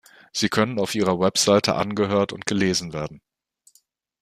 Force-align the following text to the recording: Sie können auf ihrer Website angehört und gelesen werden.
Sie 0.33 0.49
können 0.49 0.79
auf 0.79 0.95
ihrer 0.95 1.19
Website 1.19 1.69
angehört 1.69 2.33
und 2.33 2.47
gelesen 2.47 2.91
werden. 2.91 3.21